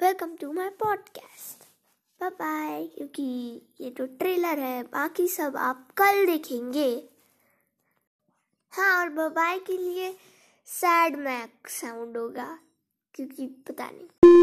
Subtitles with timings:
[0.00, 1.64] Welcome to my podcast
[2.20, 3.24] bye bye क्योंकि
[3.80, 6.88] ये तो ट्रेलर है, बाकी सब आप कल देखेंगे।
[8.72, 10.12] हाँ और बाय के लिए
[10.68, 12.48] सैड मैक साउंड होगा,
[13.14, 14.39] क्योंकि पता नहीं।